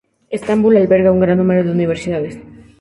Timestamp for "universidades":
1.77-2.35